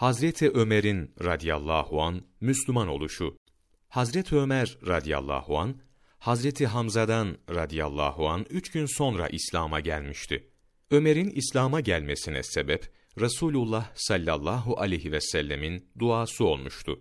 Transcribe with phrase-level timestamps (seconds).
[0.00, 3.36] Hazreti Ömer'in radıyallahu an Müslüman oluşu.
[3.88, 5.80] Hazreti Ömer radıyallahu an
[6.18, 10.48] Hazreti Hamza'dan radıyallahu an üç gün sonra İslam'a gelmişti.
[10.90, 17.00] Ömer'in İslam'a gelmesine sebep Resulullah sallallahu aleyhi ve sellemin duası olmuştu.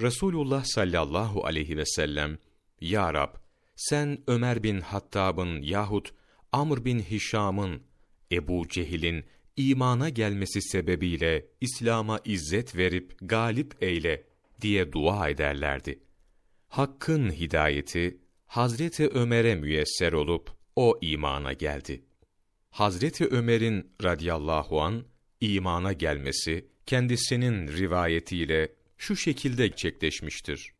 [0.00, 2.38] Resulullah sallallahu aleyhi ve sellem,
[2.80, 3.34] Ya Rab,
[3.76, 6.14] sen Ömer bin Hattab'ın yahut
[6.52, 7.82] Amr bin Hişam'ın,
[8.32, 9.24] Ebu Cehil'in
[9.56, 14.24] imana gelmesi sebebiyle İslam'a izzet verip galip eyle
[14.60, 15.98] diye dua ederlerdi.
[16.68, 22.02] Hakkın hidayeti Hazreti Ömer'e müyesser olup o imana geldi.
[22.70, 25.04] Hazreti Ömer'in radıyallahu an
[25.40, 30.72] imana gelmesi kendisinin rivayetiyle şu şekilde gerçekleşmiştir.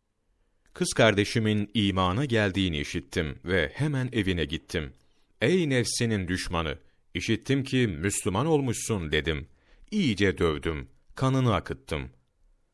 [0.72, 4.92] Kız kardeşimin imana geldiğini işittim ve hemen evine gittim.
[5.40, 6.85] Ey nefsinin düşmanı!
[7.16, 9.48] İşittim ki Müslüman olmuşsun dedim.
[9.90, 12.10] İyice dövdüm, kanını akıttım.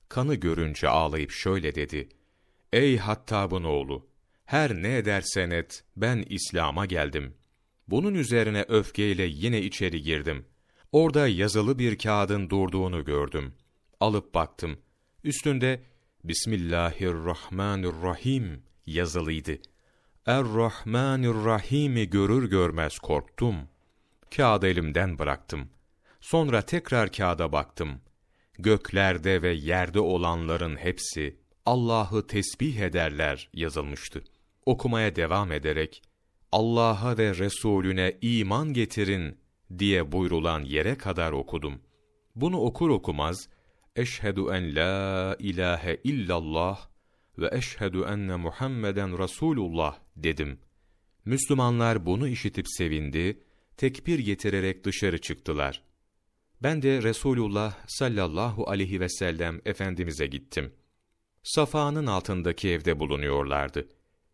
[0.09, 2.09] Kanı görünce ağlayıp şöyle dedi.
[2.73, 4.07] Ey Hattab'ın oğlu!
[4.45, 7.35] Her ne edersen et, ben İslam'a geldim.
[7.89, 10.45] Bunun üzerine öfkeyle yine içeri girdim.
[10.93, 13.55] Orada yazılı bir kağıdın durduğunu gördüm.
[14.01, 14.79] Alıp baktım.
[15.25, 15.83] Üstünde
[16.25, 19.59] Bismillahirrahmanirrahim yazılıydı.
[20.27, 23.72] Er-Rahmanirrahim'i görür görmez korktum.
[24.37, 25.69] Kağıdı elimden bıraktım.
[26.21, 28.01] Sonra tekrar kağıda baktım.
[28.59, 34.25] Göklerde ve yerde olanların hepsi Allah'ı tesbih ederler yazılmıştı.
[34.67, 36.03] Okumaya devam ederek
[36.53, 39.39] Allah'a ve Resulüne iman getirin
[39.79, 41.81] diye buyrulan yere kadar okudum.
[42.35, 43.49] Bunu okur okumaz
[43.97, 46.89] eşhedü en la ilahe illallah
[47.39, 50.59] ve eşhedü enne Muhammeden Resulullah dedim.
[51.25, 53.43] Müslümanlar bunu işitip sevindi,
[53.77, 55.83] tekbir getirerek dışarı çıktılar.
[56.63, 60.73] Ben de Resulullah sallallahu aleyhi ve sellem Efendimiz'e gittim.
[61.43, 63.89] Safa'nın altındaki evde bulunuyorlardı.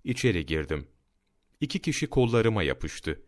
[0.05, 0.87] İçeri girdim.
[1.61, 3.23] İki kişi kollarıma yapıştı.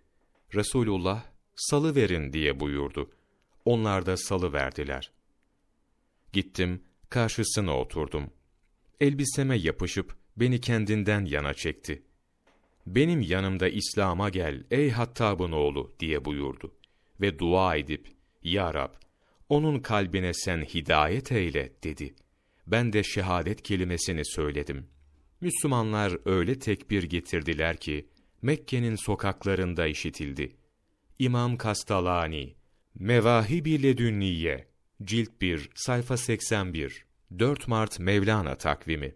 [0.55, 1.25] Resulullah,
[1.57, 3.11] salı verin diye buyurdu.
[3.65, 5.13] Onlar da salı verdiler.
[6.33, 8.31] Gittim, karşısına oturdum.
[9.01, 12.03] Elbiseme yapışıp beni kendinden yana çekti.
[12.87, 16.75] Benim yanımda İslam'a gel ey Hattab'ın oğlu diye buyurdu.
[17.21, 18.09] Ve dua edip,
[18.43, 18.93] Ya Rab,
[19.49, 22.15] onun kalbine sen hidayet eyle dedi.
[22.67, 24.87] Ben de şehadet kelimesini söyledim.
[25.41, 28.09] Müslümanlar öyle tekbir getirdiler ki,
[28.43, 30.57] Mekke'nin sokaklarında işitildi.
[31.19, 32.55] İmam Kastalani,
[32.95, 34.69] Mevahib-i Ledünniye,
[35.03, 37.05] Cilt 1, sayfa 81,
[37.39, 39.15] 4 Mart Mevlana takvimi